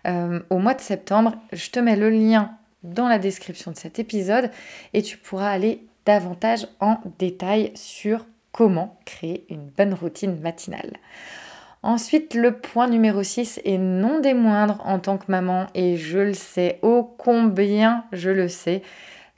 euh, 0.08 0.40
au 0.50 0.60
mois 0.60 0.74
de 0.74 0.82
septembre. 0.82 1.34
Je 1.52 1.70
te 1.70 1.80
mets 1.80 1.98
le 1.98 2.10
lien 2.10 2.52
dans 2.84 3.10
la 3.10 3.20
description 3.20 3.72
de 3.72 3.78
cet 3.78 4.00
épisode 4.00 4.52
et 4.94 5.02
tu 5.02 5.18
pourras 5.18 5.50
aller 5.50 5.84
davantage 6.06 6.68
en 6.80 7.00
détail 7.20 7.72
sur 7.76 8.26
comment 8.52 8.98
créer 9.06 9.46
une 9.50 9.68
bonne 9.68 9.94
routine 9.94 10.40
matinale. 10.40 10.94
Ensuite, 11.84 12.34
le 12.34 12.58
point 12.58 12.88
numéro 12.88 13.22
6 13.22 13.60
est 13.66 13.78
non 13.78 14.20
des 14.20 14.34
moindres 14.34 14.82
en 14.86 14.98
tant 14.98 15.18
que 15.18 15.30
maman 15.30 15.68
et 15.76 15.98
je 15.98 16.20
le 16.20 16.34
sais, 16.34 16.80
ô 16.82 17.04
combien 17.04 18.06
je 18.12 18.30
le 18.30 18.48
sais, 18.48 18.82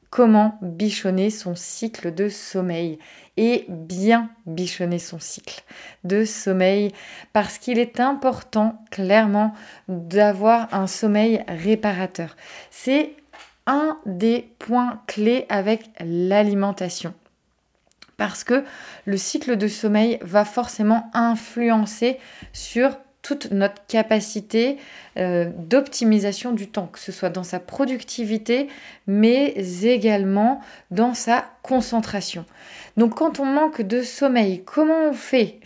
comment 0.10 0.58
bichonner 0.62 1.30
son 1.30 1.56
cycle 1.56 2.14
de 2.14 2.30
sommeil 2.30 3.00
et 3.36 3.66
bien 3.68 4.30
bichonner 4.46 5.00
son 5.00 5.20
cycle 5.20 5.64
de 6.04 6.26
sommeil 6.26 6.92
parce 7.34 7.58
qu'il 7.58 7.80
est 7.80 8.00
important 8.00 8.82
clairement 8.90 9.54
d'avoir 9.88 10.74
un 10.74 10.88
sommeil 10.88 11.44
réparateur. 11.48 12.36
C'est 12.72 13.14
un 13.66 13.98
des 14.06 14.50
points 14.60 15.02
clés 15.08 15.46
avec 15.50 15.90
l'alimentation 16.00 17.14
parce 18.18 18.44
que 18.44 18.64
le 19.06 19.18
cycle 19.18 19.58
de 19.58 19.68
sommeil 19.68 20.18
va 20.22 20.44
forcément 20.44 21.10
influencer 21.14 22.18
sur 22.52 22.98
toute 23.28 23.52
notre 23.52 23.86
capacité 23.88 24.78
euh, 25.18 25.52
d'optimisation 25.58 26.54
du 26.54 26.70
temps, 26.70 26.88
que 26.88 26.98
ce 27.00 27.12
soit 27.12 27.30
dans 27.30 27.44
sa 27.44 27.60
productivité, 27.60 28.70
mais 29.06 29.48
également 29.84 30.62
dans 30.92 31.14
sa 31.14 31.44
concentration. 31.62 32.46
Donc 32.96 33.16
quand 33.16 33.42
on 33.42 33.46
manque 33.46 33.82
de 33.82 34.02
sommeil, 34.02 34.64
comment 34.64 35.10
on 35.10 35.14
fait 35.14 35.60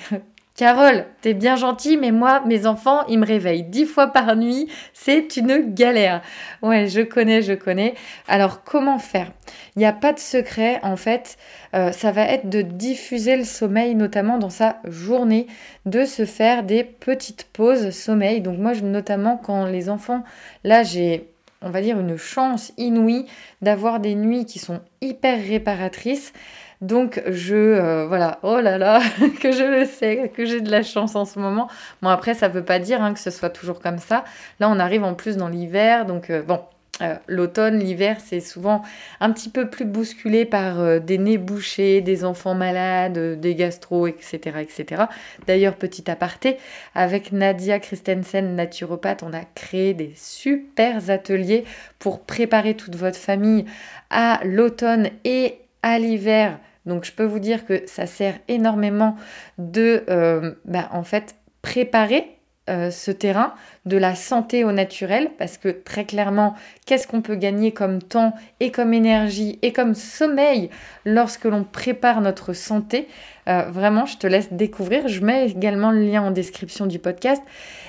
Carole, 0.58 1.06
t'es 1.22 1.34
bien 1.34 1.56
gentille, 1.56 1.96
mais 1.96 2.12
moi, 2.12 2.42
mes 2.46 2.66
enfants, 2.66 3.06
ils 3.08 3.18
me 3.18 3.26
réveillent 3.26 3.64
dix 3.64 3.86
fois 3.86 4.08
par 4.08 4.36
nuit. 4.36 4.68
C'est 4.94 5.38
une 5.38 5.74
galère. 5.74 6.22
Ouais, 6.62 6.88
je 6.88 7.02
connais, 7.02 7.42
je 7.42 7.54
connais. 7.54 7.96
Alors, 8.28 8.64
comment 8.64 9.00
faire? 9.00 9.32
Il 9.76 9.80
n'y 9.80 9.86
a 9.86 9.94
pas 9.94 10.12
de 10.12 10.20
secret, 10.20 10.80
en 10.84 10.98
fait. 10.98 11.38
Euh, 11.74 11.94
ça 11.94 12.12
va 12.12 12.24
être 12.24 12.50
de 12.50 12.62
diffuser 12.62 13.38
le 13.38 13.46
sommeil, 13.46 13.96
notamment 13.96 14.38
dans 14.38 14.50
sa 14.50 14.78
journée, 14.84 15.48
de 15.86 16.04
se 16.04 16.26
faire 16.26 16.64
des 16.64 16.84
petites 16.84 17.46
pauses 17.46 17.92
sommeil. 17.92 18.42
Donc, 18.42 18.60
moi, 18.60 18.74
notamment, 18.76 19.38
quand 19.38 19.66
les 19.66 19.90
enfants, 19.90 20.24
là, 20.66 20.84
j'ai 20.84 21.31
on 21.62 21.70
va 21.70 21.82
dire 21.82 22.00
une 22.00 22.18
chance 22.18 22.74
inouïe 22.78 23.26
d'avoir 23.62 24.00
des 24.00 24.16
nuits 24.16 24.46
qui 24.46 24.60
sont 24.60 24.82
hyper 25.02 25.40
réparatrices. 25.40 26.34
Donc 26.82 27.22
je 27.28 27.56
euh, 27.56 28.08
voilà, 28.08 28.40
oh 28.42 28.60
là 28.60 28.80
là, 28.80 29.00
que 29.40 29.52
je 29.52 29.64
le 29.64 29.86
sais, 29.86 30.32
que 30.36 30.46
j'ai 30.46 30.62
de 30.62 30.72
la 30.72 30.82
chance 30.82 31.16
en 31.16 31.26
ce 31.26 31.38
moment. 31.38 31.70
Bon 32.02 32.10
après 32.10 32.34
ça 32.34 32.48
veut 32.48 32.66
pas 32.66 32.80
dire 32.80 33.04
hein, 33.04 33.14
que 33.14 33.20
ce 33.20 33.30
soit 33.30 33.52
toujours 33.52 33.80
comme 33.80 34.00
ça. 34.00 34.24
Là 34.60 34.68
on 34.70 34.80
arrive 34.80 35.04
en 35.04 35.14
plus 35.14 35.38
dans 35.38 35.48
l'hiver, 35.48 36.06
donc 36.06 36.30
euh, 36.30 36.42
bon. 36.42 36.60
Euh, 37.02 37.16
l'automne, 37.28 37.80
l'hiver, 37.80 38.18
c'est 38.24 38.40
souvent 38.40 38.82
un 39.20 39.32
petit 39.32 39.50
peu 39.50 39.70
plus 39.70 39.86
bousculé 39.86 40.46
par 40.46 41.02
des 41.02 41.18
nez 41.18 41.38
bouchés, 41.38 42.02
des 42.02 42.24
enfants 42.24 42.56
malades, 42.56 43.40
des 43.40 43.56
gastro, 43.56 44.08
etc. 44.08 44.60
etc. 44.60 45.04
D'ailleurs, 45.48 45.76
petit 45.76 46.10
aparté, 46.10 46.58
avec 46.96 47.32
Nadia 47.32 47.80
Christensen, 47.80 48.56
naturopathe, 48.56 49.24
on 49.24 49.34
a 49.34 49.44
créé 49.56 49.94
des 49.94 50.14
super 50.16 51.10
ateliers 51.10 51.66
pour 52.00 52.22
préparer 52.22 52.76
toute 52.76 52.96
votre 52.96 53.18
famille 53.18 53.66
à 54.10 54.40
l'automne 54.44 55.10
et 55.24 55.56
à 55.84 56.00
l'hiver 56.00 56.60
donc 56.86 57.06
je 57.06 57.12
peux 57.12 57.24
vous 57.24 57.40
dire 57.40 57.66
que 57.66 57.84
ça 57.86 58.06
sert 58.06 58.40
énormément 58.48 59.16
de 59.58 60.04
euh, 60.10 60.54
bah, 60.66 60.90
en 60.92 61.04
fait 61.04 61.36
préparer 61.62 62.38
euh, 62.72 62.90
ce 62.90 63.12
terrain 63.12 63.54
de 63.86 63.98
la 63.98 64.16
santé 64.16 64.64
au 64.64 64.72
naturel 64.72 65.30
parce 65.38 65.58
que 65.58 65.70
très 65.70 66.06
clairement 66.06 66.56
qu'est-ce 66.86 67.08
qu'on 67.08 67.22
peut 67.22 67.36
gagner 67.36 67.72
comme 67.72 68.02
temps 68.02 68.34
et 68.60 68.72
comme 68.72 68.94
énergie 68.94 69.60
et 69.62 69.74
comme 69.74 69.94
sommeil 69.94 70.70
lorsque 71.06 71.46
l'on 71.46 71.64
prépare 71.64 72.22
notre 72.22 72.54
santé? 72.54 73.08
Euh, 73.48 73.64
vraiment 73.70 74.06
je 74.06 74.18
te 74.18 74.26
laisse 74.26 74.54
découvrir. 74.54 75.08
Je 75.08 75.22
mets 75.22 75.48
également 75.48 75.92
le 75.92 76.02
lien 76.02 76.24
en 76.24 76.32
description 76.32 76.86
du 76.86 76.98
podcast. 76.98 77.44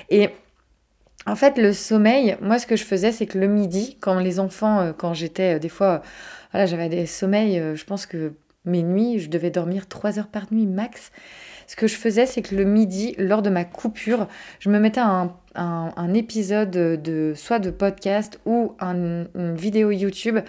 Et 0.09 0.29
en 1.25 1.35
fait 1.35 1.57
le 1.57 1.73
sommeil 1.73 2.37
moi 2.41 2.59
ce 2.59 2.67
que 2.67 2.75
je 2.75 2.83
faisais 2.83 3.11
c'est 3.11 3.25
que 3.25 3.39
le 3.39 3.47
midi 3.47 3.97
quand 4.01 4.19
les 4.19 4.39
enfants 4.39 4.91
quand 4.97 5.13
j'étais 5.13 5.57
des 5.59 5.69
fois 5.69 6.01
voilà 6.51 6.65
j'avais 6.65 6.89
des 6.89 7.05
sommeils 7.05 7.61
je 7.75 7.83
pense 7.85 8.05
que 8.05 8.33
mes 8.65 8.83
nuits, 8.83 9.19
je 9.19 9.29
devais 9.29 9.49
dormir 9.49 9.87
3 9.87 10.19
heures 10.19 10.27
par 10.27 10.51
nuit 10.51 10.67
max. 10.67 11.11
Ce 11.67 11.75
que 11.75 11.87
je 11.87 11.95
faisais, 11.95 12.25
c'est 12.25 12.41
que 12.41 12.55
le 12.55 12.65
midi, 12.65 13.15
lors 13.17 13.41
de 13.41 13.49
ma 13.49 13.65
coupure, 13.65 14.27
je 14.59 14.69
me 14.69 14.79
mettais 14.79 15.01
un, 15.01 15.33
un, 15.55 16.13
épisode 16.13 16.71
de 16.71 17.33
soit 17.35 17.59
de 17.59 17.69
podcast 17.69 18.39
ou 18.45 18.73
une 18.79 19.27
vidéo 19.55 19.91
YouTube 19.91 20.39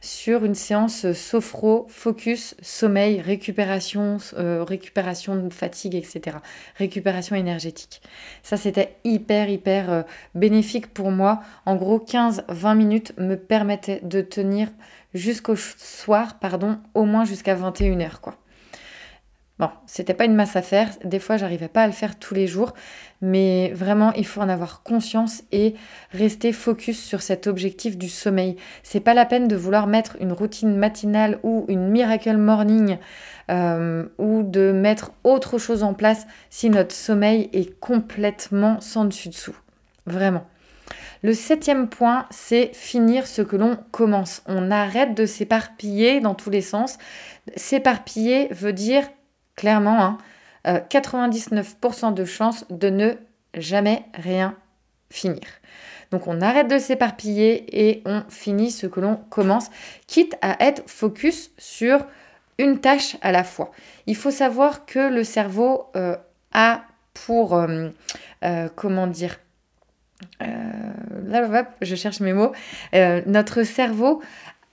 sur 0.00 0.44
une 0.44 0.54
séance 0.54 1.12
sophro, 1.12 1.86
focus, 1.88 2.54
sommeil, 2.62 3.20
récupération, 3.20 4.18
euh, 4.38 4.64
récupération 4.64 5.36
de 5.36 5.52
fatigue, 5.52 5.94
etc. 5.94 6.38
Récupération 6.76 7.36
énergétique. 7.36 8.00
Ça, 8.42 8.56
c'était 8.56 8.96
hyper, 9.04 9.48
hyper 9.48 9.90
euh, 9.90 10.02
bénéfique 10.34 10.92
pour 10.92 11.10
moi. 11.10 11.40
En 11.66 11.76
gros, 11.76 11.98
15-20 11.98 12.76
minutes 12.76 13.12
me 13.18 13.36
permettaient 13.36 14.00
de 14.02 14.20
tenir 14.20 14.68
jusqu'au 15.14 15.56
soir, 15.56 16.38
pardon, 16.38 16.78
au 16.94 17.04
moins 17.04 17.24
jusqu'à 17.24 17.54
21h, 17.54 18.20
quoi. 18.20 18.39
Bon, 19.60 19.68
c'était 19.84 20.14
pas 20.14 20.24
une 20.24 20.34
masse 20.34 20.56
à 20.56 20.62
faire. 20.62 20.88
Des 21.04 21.18
fois, 21.18 21.36
j'arrivais 21.36 21.68
pas 21.68 21.82
à 21.82 21.86
le 21.86 21.92
faire 21.92 22.18
tous 22.18 22.32
les 22.32 22.46
jours, 22.46 22.72
mais 23.20 23.70
vraiment, 23.74 24.10
il 24.14 24.24
faut 24.24 24.40
en 24.40 24.48
avoir 24.48 24.82
conscience 24.82 25.42
et 25.52 25.74
rester 26.12 26.54
focus 26.54 26.98
sur 26.98 27.20
cet 27.20 27.46
objectif 27.46 27.98
du 27.98 28.08
sommeil. 28.08 28.56
C'est 28.82 29.00
pas 29.00 29.12
la 29.12 29.26
peine 29.26 29.48
de 29.48 29.56
vouloir 29.56 29.86
mettre 29.86 30.16
une 30.18 30.32
routine 30.32 30.74
matinale 30.74 31.40
ou 31.42 31.66
une 31.68 31.90
miracle 31.90 32.38
morning 32.38 32.96
euh, 33.50 34.06
ou 34.16 34.44
de 34.44 34.72
mettre 34.72 35.12
autre 35.24 35.58
chose 35.58 35.82
en 35.82 35.92
place 35.92 36.26
si 36.48 36.70
notre 36.70 36.94
sommeil 36.94 37.50
est 37.52 37.78
complètement 37.80 38.80
sans 38.80 39.04
dessus 39.04 39.28
dessous. 39.28 39.58
Vraiment. 40.06 40.46
Le 41.22 41.34
septième 41.34 41.90
point, 41.90 42.24
c'est 42.30 42.70
finir 42.72 43.26
ce 43.26 43.42
que 43.42 43.56
l'on 43.56 43.76
commence. 43.90 44.40
On 44.46 44.70
arrête 44.70 45.14
de 45.14 45.26
s'éparpiller 45.26 46.20
dans 46.20 46.34
tous 46.34 46.48
les 46.48 46.62
sens. 46.62 46.96
S'éparpiller 47.56 48.48
veut 48.52 48.72
dire 48.72 49.02
clairement, 49.56 50.18
99% 50.64 52.04
hein, 52.04 52.08
euh, 52.08 52.10
de 52.12 52.24
chances 52.24 52.64
de 52.70 52.90
ne 52.90 53.12
jamais 53.54 54.04
rien 54.14 54.56
finir. 55.10 55.42
Donc 56.10 56.26
on 56.26 56.40
arrête 56.40 56.68
de 56.68 56.78
s'éparpiller 56.78 57.64
et 57.72 58.02
on 58.04 58.22
finit 58.28 58.70
ce 58.70 58.86
que 58.86 59.00
l'on 59.00 59.16
commence, 59.16 59.70
quitte 60.06 60.36
à 60.42 60.62
être 60.64 60.82
focus 60.88 61.50
sur 61.56 62.04
une 62.58 62.80
tâche 62.80 63.16
à 63.22 63.32
la 63.32 63.44
fois. 63.44 63.70
Il 64.06 64.16
faut 64.16 64.30
savoir 64.30 64.86
que 64.86 65.12
le 65.12 65.24
cerveau 65.24 65.86
euh, 65.96 66.16
a 66.52 66.82
pour, 67.14 67.54
euh, 67.54 67.90
comment 68.74 69.06
dire, 69.06 69.38
là, 70.40 71.66
je 71.80 71.94
cherche 71.94 72.20
mes 72.20 72.32
mots, 72.32 72.52
notre 72.92 73.62
cerveau 73.62 74.22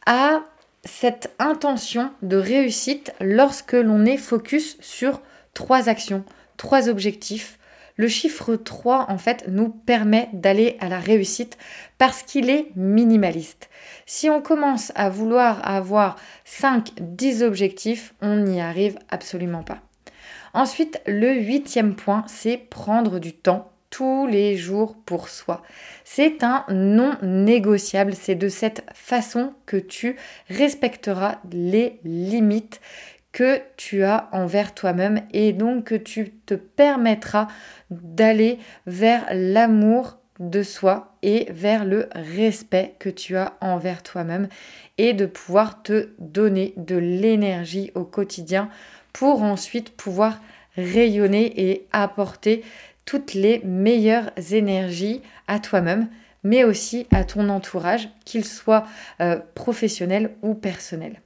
a 0.06 0.42
cette 0.88 1.36
intention 1.38 2.12
de 2.22 2.38
réussite 2.38 3.14
lorsque 3.20 3.74
l'on 3.74 4.06
est 4.06 4.18
focus 4.18 4.78
sur 4.80 5.22
trois 5.54 5.90
actions, 5.90 6.24
trois 6.56 6.90
objectifs. 6.90 7.60
Le 8.00 8.08
chiffre 8.08 8.56
3, 8.56 9.08
en 9.10 9.18
fait, 9.18 9.46
nous 9.48 9.70
permet 9.70 10.30
d'aller 10.32 10.78
à 10.80 10.88
la 10.88 11.00
réussite 11.00 11.58
parce 11.98 12.22
qu'il 12.22 12.50
est 12.52 12.68
minimaliste. 12.76 13.70
Si 14.06 14.30
on 14.30 14.40
commence 14.40 14.92
à 14.96 15.10
vouloir 15.10 15.68
avoir 15.68 16.16
5, 16.46 16.92
10 17.02 17.42
objectifs, 17.42 18.14
on 18.22 18.36
n'y 18.36 18.62
arrive 18.62 19.00
absolument 19.10 19.64
pas. 19.64 19.80
Ensuite, 20.54 21.02
le 21.08 21.34
huitième 21.34 21.96
point, 21.96 22.24
c'est 22.28 22.58
prendre 22.58 23.18
du 23.18 23.34
temps 23.34 23.72
tous 23.90 24.28
les 24.28 24.58
jours 24.58 24.96
pour 25.06 25.28
soi. 25.28 25.64
C'est 26.10 26.42
un 26.42 26.64
non 26.70 27.18
négociable. 27.22 28.14
C'est 28.16 28.34
de 28.34 28.48
cette 28.48 28.82
façon 28.94 29.54
que 29.66 29.76
tu 29.76 30.16
respecteras 30.50 31.40
les 31.52 32.00
limites 32.06 32.80
que 33.34 33.60
tu 33.76 34.04
as 34.04 34.30
envers 34.32 34.74
toi-même 34.74 35.24
et 35.34 35.52
donc 35.52 35.84
que 35.84 35.96
tu 35.96 36.32
te 36.32 36.54
permettras 36.54 37.48
d'aller 37.92 38.58
vers 38.88 39.26
l'amour 39.34 40.18
de 40.40 40.64
soi 40.64 41.18
et 41.24 41.46
vers 41.52 41.84
le 41.84 42.08
respect 42.16 42.96
que 43.00 43.10
tu 43.10 43.36
as 43.36 43.58
envers 43.60 44.02
toi-même 44.02 44.48
et 44.98 45.14
de 45.14 45.26
pouvoir 45.26 45.84
te 45.84 46.12
donner 46.20 46.74
de 46.78 46.96
l'énergie 46.96 47.92
au 47.96 48.06
quotidien 48.06 48.70
pour 49.12 49.44
ensuite 49.44 49.90
pouvoir 49.90 50.40
rayonner 50.78 51.70
et 51.70 51.86
apporter 51.92 52.64
toutes 53.08 53.34
les 53.34 53.62
meilleures 53.64 54.30
énergies 54.52 55.22
à 55.48 55.60
toi-même, 55.60 56.10
mais 56.44 56.64
aussi 56.66 57.08
à 57.10 57.24
ton 57.24 57.50
entourage, 57.50 58.10
qu'il 58.26 58.46
soit 58.46 58.86
euh, 59.22 59.40
professionnel 59.56 60.36
ou 60.44 60.54
personnel. 60.54 61.22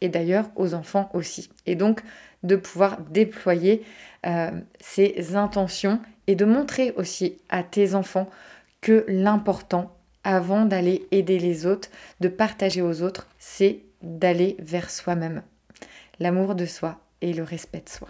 Et 0.00 0.08
d'ailleurs 0.08 0.50
aux 0.56 0.74
enfants 0.74 1.10
aussi. 1.14 1.50
Et 1.66 1.76
donc 1.76 2.02
de 2.42 2.56
pouvoir 2.56 3.00
déployer 3.10 3.84
euh, 4.26 4.50
ces 4.80 5.36
intentions 5.36 6.00
et 6.26 6.34
de 6.34 6.44
montrer 6.44 6.92
aussi 6.96 7.36
à 7.48 7.62
tes 7.62 7.94
enfants 7.94 8.28
que 8.80 9.04
l'important 9.06 9.94
avant 10.24 10.64
d'aller 10.64 11.06
aider 11.10 11.38
les 11.38 11.66
autres, 11.66 11.90
de 12.20 12.28
partager 12.28 12.80
aux 12.80 13.02
autres, 13.02 13.28
c'est 13.38 13.80
d'aller 14.02 14.56
vers 14.58 14.90
soi-même. 14.90 15.42
L'amour 16.18 16.54
de 16.54 16.64
soi 16.64 16.98
et 17.20 17.34
le 17.34 17.42
respect 17.42 17.82
de 17.84 17.90
soi. 17.90 18.08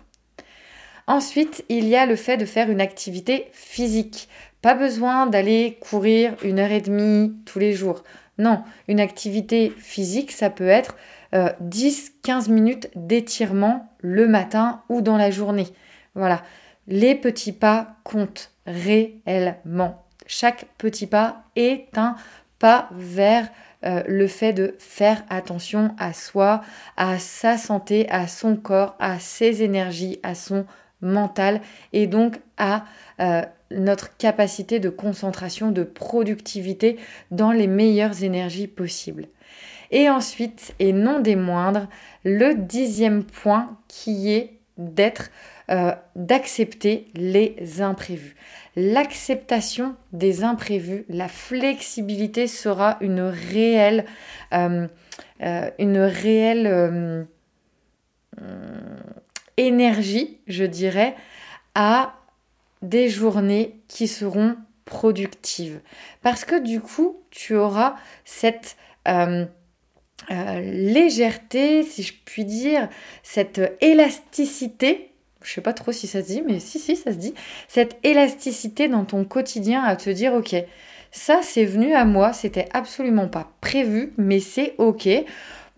Ensuite, 1.07 1.65
il 1.69 1.87
y 1.87 1.97
a 1.97 2.07
le 2.07 2.17
fait 2.17 2.37
de 2.37 2.45
faire 2.45 2.71
une 2.71 2.81
activité 2.81 3.49
physique. 3.53 4.29
Pas 4.63 4.75
besoin 4.75 5.27
d'aller 5.27 5.79
courir 5.81 6.35
une 6.43 6.59
heure 6.59 6.73
et 6.73 6.81
demie 6.81 7.35
tous 7.45 7.59
les 7.59 7.75
jours. 7.75 8.03
Non, 8.39 8.63
une 8.89 9.01
activité 9.01 9.73
physique, 9.79 10.33
ça 10.33 10.51
peut 10.51 10.69
être 10.69 10.97
10-15 11.33 12.49
euh, 12.49 12.53
minutes 12.53 12.91
d'étirement 12.97 13.89
le 14.01 14.27
matin 14.27 14.83
ou 14.89 15.03
dans 15.03 15.17
la 15.17 15.31
journée. 15.31 15.69
Voilà, 16.15 16.43
les 16.87 17.15
petits 17.15 17.53
pas 17.53 17.97
comptent 18.05 18.53
réellement. 18.67 20.05
Chaque 20.27 20.67
petit 20.79 21.07
pas 21.07 21.45
est 21.57 21.97
un 21.97 22.17
pas 22.59 22.89
vers 22.93 23.49
euh, 23.85 24.03
le 24.07 24.27
fait 24.27 24.53
de 24.53 24.75
faire 24.79 25.23
attention 25.29 25.95
à 25.99 26.13
soi, 26.13 26.63
à 26.97 27.19
sa 27.19 27.59
santé, 27.59 28.09
à 28.09 28.27
son 28.27 28.57
corps, 28.57 28.97
à 28.99 29.19
ses 29.19 29.63
énergies, 29.63 30.19
à 30.23 30.35
son 30.35 30.65
mentale 31.05 31.61
et 31.93 32.07
donc 32.07 32.41
à 32.57 32.85
euh, 33.21 33.43
notre 33.71 34.17
capacité 34.17 34.81
de 34.81 34.89
concentration, 34.89 35.71
de 35.71 35.85
productivité 35.85 36.97
dans 37.31 37.53
les 37.53 37.67
meilleures 37.67 38.23
énergies 38.23 38.67
possibles. 38.67 39.27
Et 39.91 40.09
ensuite, 40.09 40.75
et 40.79 40.93
non 40.93 41.21
des 41.21 41.37
moindres, 41.37 41.87
le 42.25 42.55
dixième 42.55 43.23
point 43.23 43.77
qui 43.87 44.33
est 44.33 44.59
d'être, 44.77 45.31
euh, 45.71 45.93
d'accepter 46.17 47.07
les 47.15 47.81
imprévus. 47.81 48.35
L'acceptation 48.75 49.95
des 50.13 50.43
imprévus, 50.43 51.05
la 51.09 51.29
flexibilité 51.29 52.49
sera 52.49 52.97
une 53.01 53.21
réelle, 53.21 54.05
euh, 54.53 54.89
une 55.79 55.99
réelle 55.99 57.27
énergie, 59.57 60.39
je 60.47 60.65
dirais, 60.65 61.15
à 61.75 62.15
des 62.83 63.09
journées 63.09 63.81
qui 63.89 64.09
seront 64.09 64.57
productives. 64.85 65.81
Parce 66.23 66.45
que 66.45 66.59
du 66.59 66.81
coup, 66.81 67.17
tu 67.31 67.55
auras 67.57 67.97
cette 68.25 68.77
euh, 69.09 69.47
euh, 70.31 70.61
légèreté, 70.61 71.83
si 71.83 72.03
je 72.03 72.15
puis 72.25 72.45
dire, 72.45 72.89
cette 73.23 73.61
élasticité. 73.81 75.11
Je 75.43 75.53
sais 75.53 75.61
pas 75.61 75.75
trop 75.75 75.93
si 75.93 76.07
ça 76.07 76.23
se 76.23 76.27
dit, 76.27 76.43
mais 76.43 76.59
si, 76.59 76.79
si, 76.79 76.97
ça 76.97 77.13
se 77.13 77.19
dit. 77.19 77.35
Cette 77.69 77.99
élasticité 78.03 78.89
dans 78.89 79.05
ton 79.05 79.25
quotidien 79.25 79.83
à 79.83 79.97
te 79.97 80.09
dire, 80.09 80.33
ok, 80.33 80.55
ça 81.11 81.41
c'est 81.43 81.65
venu 81.65 81.93
à 81.93 82.05
moi, 82.05 82.33
c'était 82.33 82.69
absolument 82.73 83.29
pas 83.29 83.53
prévu, 83.61 84.13
mais 84.17 84.41
c'est 84.41 84.75
ok. 84.79 85.09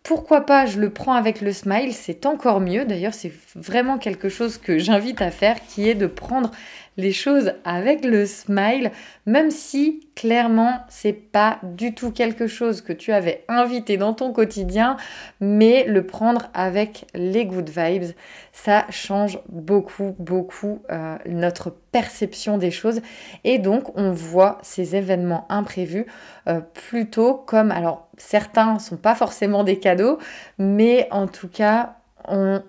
Pourquoi 0.07 0.47
pas, 0.47 0.67
je 0.67 0.79
le 0.79 0.91
prends 0.91 1.15
avec 1.15 1.41
le 1.41 1.53
smile, 1.53 1.93
c'est 1.93 2.27
encore 2.27 2.61
mieux. 2.61 2.85
D'ailleurs, 2.85 3.13
c'est 3.13 3.33
vraiment 3.57 3.99
quelque 3.99 4.29
chose 4.29 4.57
que 4.57 4.79
j'invite 4.79 5.21
à 5.21 5.33
faire, 5.33 5.57
qui 5.67 5.89
est 5.89 5.97
de 5.97 6.07
prendre 6.07 6.53
les 6.97 7.13
choses 7.13 7.53
avec 7.65 8.05
le 8.05 8.27
smile, 8.27 8.91
même 9.27 9.51
si 9.51 10.09
clairement 10.15 10.81
c'est 10.89 11.13
pas 11.13 11.59
du 11.63 11.95
tout 11.95 12.11
quelque 12.11 12.47
chose 12.47 12.81
que 12.81 12.93
tu 12.93 13.13
avais 13.13 13.45
invité 13.49 13.97
dans 13.97 14.15
ton 14.15 14.33
quotidien, 14.33 14.97
mais 15.41 15.85
le 15.85 16.07
prendre 16.07 16.49
avec 16.55 17.07
les 17.15 17.45
good 17.45 17.69
vibes, 17.69 18.15
ça 18.53 18.87
change 18.91 19.39
beaucoup, 19.49 20.17
beaucoup 20.19 20.83
euh, 20.91 21.17
notre 21.27 21.71
perception 21.71 22.57
des 22.59 22.71
choses. 22.71 23.01
Et 23.45 23.59
donc 23.59 23.97
on 23.97 24.11
voit 24.11 24.59
ces 24.63 24.97
événements 24.97 25.47
imprévus 25.49 26.07
euh, 26.49 26.61
plutôt 26.61 27.35
comme, 27.35 27.71
alors 27.71 28.09
certains 28.17 28.79
sont 28.79 28.97
pas 28.97 29.15
forcément 29.15 29.65
des 29.65 29.79
cadeaux, 29.79 30.19
mais 30.59 31.09
en 31.11 31.27
tout 31.27 31.49
cas 31.49 31.97
on, 32.27 32.63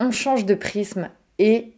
on 0.00 0.10
change 0.10 0.46
de 0.46 0.54
prisme 0.54 1.10
et 1.38 1.75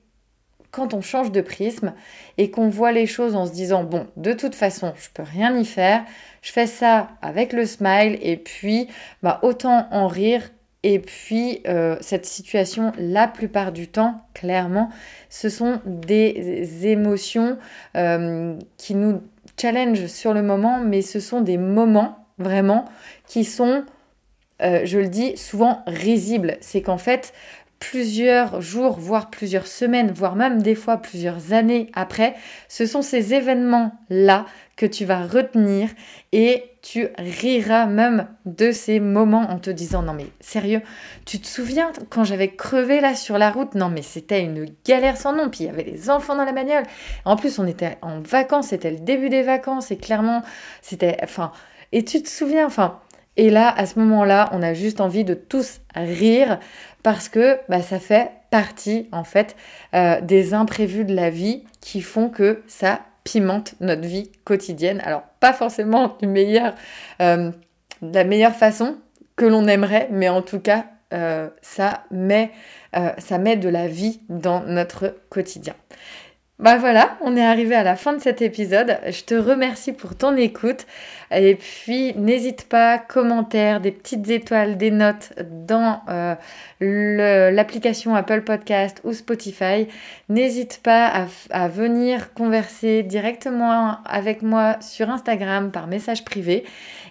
on 0.86 1.00
change 1.00 1.32
de 1.32 1.40
prisme 1.40 1.92
et 2.36 2.50
qu'on 2.50 2.68
voit 2.68 2.92
les 2.92 3.06
choses 3.06 3.34
en 3.34 3.46
se 3.46 3.52
disant 3.52 3.82
bon, 3.84 4.06
de 4.16 4.32
toute 4.32 4.54
façon, 4.54 4.92
je 4.96 5.08
peux 5.12 5.22
rien 5.22 5.56
y 5.56 5.64
faire, 5.64 6.04
je 6.42 6.52
fais 6.52 6.66
ça 6.66 7.08
avec 7.22 7.52
le 7.52 7.66
smile 7.66 8.18
et 8.22 8.36
puis 8.36 8.88
bah 9.22 9.40
autant 9.42 9.88
en 9.90 10.06
rire 10.06 10.50
Et 10.84 11.00
puis, 11.00 11.60
euh, 11.66 11.96
cette 12.00 12.24
situation, 12.24 12.92
la 12.98 13.26
plupart 13.26 13.72
du 13.72 13.88
temps, 13.88 14.22
clairement, 14.32 14.90
ce 15.28 15.48
sont 15.48 15.80
des 15.84 16.86
émotions 16.86 17.58
euh, 17.96 18.56
qui 18.76 18.94
nous 18.94 19.20
challenge 19.60 20.06
sur 20.06 20.32
le 20.34 20.42
moment, 20.42 20.78
mais 20.78 21.02
ce 21.02 21.18
sont 21.18 21.40
des 21.40 21.58
moments 21.58 22.26
vraiment 22.38 22.84
qui 23.26 23.42
sont, 23.42 23.84
euh, 24.62 24.82
je 24.84 24.98
le 24.98 25.08
dis, 25.08 25.36
souvent 25.36 25.82
risibles. 25.88 26.56
C'est 26.60 26.82
qu'en 26.82 26.98
fait, 26.98 27.32
plusieurs 27.78 28.60
jours, 28.60 28.98
voire 28.98 29.30
plusieurs 29.30 29.66
semaines, 29.66 30.10
voire 30.10 30.36
même 30.36 30.62
des 30.62 30.74
fois 30.74 30.96
plusieurs 30.96 31.52
années 31.52 31.90
après, 31.94 32.34
ce 32.68 32.86
sont 32.86 33.02
ces 33.02 33.34
événements-là 33.34 34.46
que 34.76 34.86
tu 34.86 35.04
vas 35.04 35.26
retenir 35.26 35.88
et 36.32 36.64
tu 36.82 37.08
riras 37.18 37.86
même 37.86 38.28
de 38.46 38.70
ces 38.70 39.00
moments 39.00 39.50
en 39.50 39.58
te 39.58 39.70
disant 39.70 40.02
non 40.02 40.12
mais 40.12 40.26
sérieux, 40.40 40.80
tu 41.24 41.40
te 41.40 41.46
souviens 41.46 41.92
quand 42.10 42.24
j'avais 42.24 42.54
crevé 42.54 43.00
là 43.00 43.14
sur 43.14 43.38
la 43.38 43.50
route? 43.50 43.74
Non 43.74 43.88
mais 43.88 44.02
c'était 44.02 44.42
une 44.42 44.66
galère 44.84 45.16
sans 45.16 45.32
nom, 45.32 45.48
puis 45.48 45.64
il 45.64 45.66
y 45.66 45.70
avait 45.70 45.82
les 45.82 46.10
enfants 46.10 46.36
dans 46.36 46.44
la 46.44 46.52
bagnole. 46.52 46.84
En 47.24 47.36
plus 47.36 47.58
on 47.58 47.66
était 47.66 47.98
en 48.02 48.20
vacances, 48.20 48.68
c'était 48.68 48.90
le 48.90 49.00
début 49.00 49.28
des 49.28 49.42
vacances 49.42 49.90
et 49.90 49.96
clairement 49.96 50.42
c'était 50.82 51.16
enfin 51.22 51.52
et 51.92 52.04
tu 52.04 52.22
te 52.22 52.28
souviens 52.28 52.66
enfin 52.66 53.00
et 53.36 53.50
là 53.50 53.72
à 53.76 53.86
ce 53.86 53.98
moment-là, 54.00 54.48
on 54.52 54.62
a 54.62 54.74
juste 54.74 55.00
envie 55.00 55.24
de 55.24 55.34
tous 55.34 55.80
rire 55.94 56.58
parce 57.02 57.28
que 57.28 57.58
bah, 57.68 57.82
ça 57.82 57.98
fait 57.98 58.30
partie 58.50 59.08
en 59.12 59.24
fait 59.24 59.56
euh, 59.94 60.20
des 60.20 60.54
imprévus 60.54 61.04
de 61.04 61.14
la 61.14 61.30
vie 61.30 61.64
qui 61.80 62.00
font 62.00 62.28
que 62.28 62.62
ça 62.66 63.00
pimente 63.24 63.74
notre 63.80 64.06
vie 64.06 64.30
quotidienne. 64.44 65.00
Alors 65.04 65.22
pas 65.40 65.52
forcément 65.52 66.16
euh, 66.22 67.50
de 68.02 68.14
la 68.14 68.24
meilleure 68.24 68.54
façon 68.54 68.96
que 69.36 69.44
l'on 69.44 69.68
aimerait, 69.68 70.08
mais 70.10 70.28
en 70.28 70.42
tout 70.42 70.60
cas 70.60 70.86
euh, 71.14 71.48
ça 71.62 72.04
met 72.10 72.50
de 72.92 73.68
la 73.68 73.86
vie 73.86 74.20
dans 74.28 74.60
notre 74.60 75.14
quotidien. 75.30 75.74
Bah 76.58 76.76
voilà, 76.76 77.16
on 77.20 77.36
est 77.36 77.44
arrivé 77.44 77.76
à 77.76 77.84
la 77.84 77.94
fin 77.94 78.12
de 78.12 78.18
cet 78.18 78.42
épisode. 78.42 78.98
Je 79.06 79.22
te 79.22 79.34
remercie 79.36 79.92
pour 79.92 80.16
ton 80.16 80.36
écoute. 80.36 80.86
Et 81.30 81.54
puis, 81.54 82.14
n'hésite 82.16 82.68
pas, 82.68 82.98
commentaires, 82.98 83.80
des 83.80 83.92
petites 83.92 84.28
étoiles, 84.28 84.76
des 84.76 84.90
notes 84.90 85.34
dans 85.66 86.00
euh, 86.08 86.34
l'application 86.80 88.16
Apple 88.16 88.40
Podcast 88.40 89.00
ou 89.04 89.12
Spotify. 89.12 89.86
N'hésite 90.28 90.80
pas 90.82 91.26
à, 91.50 91.68
venir 91.68 92.32
converser 92.32 93.04
directement 93.04 93.98
avec 94.04 94.42
moi 94.42 94.78
sur 94.80 95.10
Instagram 95.10 95.70
par 95.70 95.86
message 95.86 96.24
privé. 96.24 96.64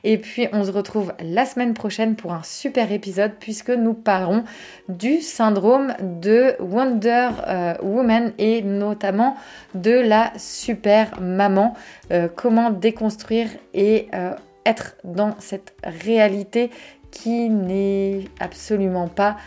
Et 0.03 0.17
puis, 0.17 0.47
on 0.51 0.63
se 0.65 0.71
retrouve 0.71 1.13
la 1.21 1.45
semaine 1.45 1.73
prochaine 1.73 2.15
pour 2.15 2.33
un 2.33 2.43
super 2.43 2.91
épisode 2.91 3.33
puisque 3.39 3.69
nous 3.69 3.93
parlerons 3.93 4.43
du 4.89 5.21
syndrome 5.21 5.93
de 6.01 6.55
Wonder 6.59 7.29
euh, 7.47 7.75
Woman 7.81 8.33
et 8.39 8.61
notamment 8.61 9.36
de 9.75 9.91
la 9.91 10.31
super 10.37 11.19
maman. 11.21 11.73
Euh, 12.11 12.27
comment 12.33 12.69
déconstruire 12.69 13.49
et 13.73 14.07
euh, 14.13 14.33
être 14.65 14.95
dans 15.03 15.35
cette 15.39 15.73
réalité 15.83 16.71
qui 17.11 17.49
n'est 17.49 18.25
absolument 18.39 19.07
pas 19.07 19.37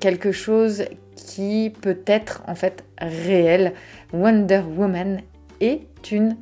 quelque 0.00 0.32
chose 0.32 0.84
qui 1.14 1.72
peut 1.80 2.00
être 2.06 2.42
en 2.46 2.54
fait 2.54 2.84
réel. 2.98 3.74
Wonder 4.12 4.62
Woman 4.76 5.20
est 5.60 6.10
une 6.10 6.36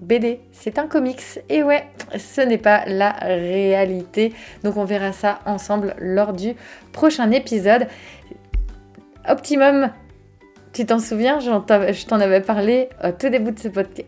BD, 0.00 0.40
c'est 0.52 0.78
un 0.78 0.86
comics. 0.86 1.40
Et 1.48 1.62
ouais, 1.62 1.86
ce 2.16 2.40
n'est 2.40 2.58
pas 2.58 2.84
la 2.86 3.10
réalité. 3.10 4.32
Donc 4.62 4.76
on 4.76 4.84
verra 4.84 5.12
ça 5.12 5.40
ensemble 5.46 5.94
lors 5.98 6.32
du 6.32 6.54
prochain 6.92 7.30
épisode. 7.30 7.86
Optimum, 9.28 9.90
tu 10.78 10.86
t'en 10.86 11.00
souviens 11.00 11.40
Je 11.40 12.06
t'en 12.06 12.20
avais 12.20 12.40
parlé 12.40 12.88
au 13.02 13.10
tout 13.10 13.28
début 13.30 13.50
de 13.50 13.58
ce 13.58 13.66
podcast. 13.66 14.04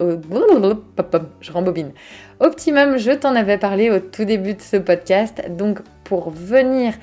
Je 1.41 1.51
rembobine. 1.51 1.91
Optimum, 2.39 2.97
je 2.97 3.11
t'en 3.11 3.35
avais 3.35 3.59
parlé 3.59 3.91
au 3.91 3.99
tout 3.99 4.25
début 4.25 4.55
de 4.55 4.63
ce 4.63 4.77
podcast. 4.77 5.43
Donc 5.51 5.81
pour 6.11 6.31
venir 6.31 6.95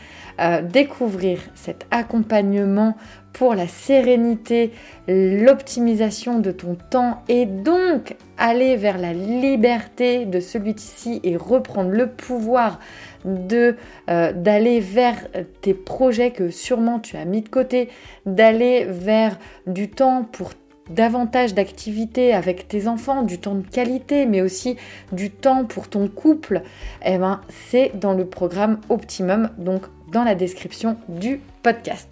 euh, 0.42 0.62
découvrir 0.62 1.40
cet 1.56 1.88
accompagnement 1.92 2.98
pour 3.32 3.56
la 3.56 3.66
sérénité, 3.66 4.74
l'optimisation 5.08 6.40
de 6.40 6.52
ton 6.52 6.76
temps 6.76 7.24
et 7.30 7.46
donc 7.46 8.18
aller 8.38 8.76
vers 8.76 8.98
la 8.98 9.14
liberté 9.14 10.26
de 10.26 10.42
celui-ci 10.42 11.22
et 11.24 11.38
reprendre 11.38 11.92
le 11.92 12.08
pouvoir 12.08 12.82
de 13.24 13.78
euh, 14.10 14.34
d'aller 14.34 14.82
vers 14.82 15.16
tes 15.62 15.74
projets 15.74 16.32
que 16.32 16.50
sûrement 16.50 17.00
tu 17.00 17.16
as 17.16 17.24
mis 17.24 17.44
de 17.44 17.50
côté, 17.50 17.88
d'aller 18.26 18.84
vers 18.84 19.40
du 19.68 19.90
temps 19.90 20.26
pour 20.30 20.50
davantage 20.90 21.54
d'activités 21.54 22.34
avec 22.34 22.68
tes 22.68 22.88
enfants, 22.88 23.24
du 23.24 23.40
temps 23.40 23.56
de 23.56 23.68
qualité, 23.68 24.26
mais 24.26 24.42
aussi 24.42 24.78
du 25.12 25.30
temps 25.30 25.66
pour 25.66 25.88
ton 25.88 26.08
couple, 26.08 26.62
eh 27.06 27.18
ben, 27.18 27.42
c'est 27.70 27.92
dans 27.96 28.14
le 28.14 28.26
programme 28.26 28.80
Optimum, 28.90 29.50
donc 29.58 29.84
dans 30.12 30.24
la 30.24 30.36
description 30.36 30.98
du 31.10 31.42
podcast. 31.64 32.08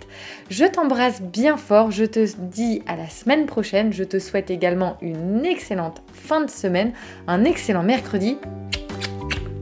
Je 0.49 0.65
t'embrasse 0.65 1.21
bien 1.21 1.57
fort, 1.57 1.91
je 1.91 2.03
te 2.03 2.25
dis 2.37 2.81
à 2.87 2.95
la 2.95 3.07
semaine 3.07 3.45
prochaine, 3.45 3.93
je 3.93 4.03
te 4.03 4.19
souhaite 4.19 4.51
également 4.51 4.97
une 5.01 5.45
excellente 5.45 6.01
fin 6.13 6.41
de 6.41 6.49
semaine, 6.49 6.91
un 7.27 7.45
excellent 7.45 7.83
mercredi, 7.83 8.37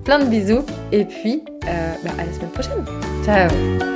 plein 0.03 0.19
de 0.19 0.25
bisous, 0.25 0.65
et 0.91 1.05
puis 1.05 1.43
euh, 1.67 1.93
bah, 2.03 2.11
à 2.17 2.25
la 2.25 2.33
semaine 2.33 2.49
prochaine. 2.49 2.85
Ciao 3.23 3.92